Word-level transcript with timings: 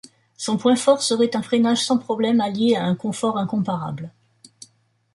Son 0.35 0.57
point 0.57 0.75
fort 0.77 1.03
serait 1.03 1.35
un 1.35 1.43
freinage 1.43 1.85
sans 1.85 1.99
problème 1.99 2.41
allié 2.41 2.75
à 2.75 2.85
un 2.85 2.95
confort 2.95 3.37
incomparable. 3.37 4.11